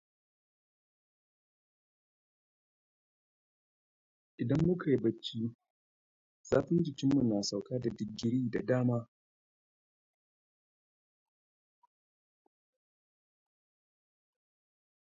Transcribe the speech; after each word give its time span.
Idan 4.41 4.61
muka 4.67 4.85
yi 4.91 4.97
bacci, 5.03 5.39
zafin 6.49 6.83
jikinmu 6.85 7.21
na 7.23 7.43
sauka 7.43 7.79
da 7.79 7.89
digiri 7.89 8.49
da 8.51 8.61
dama. 8.61 9.09